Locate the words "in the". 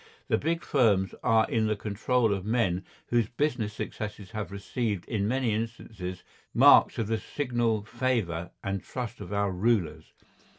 1.47-1.75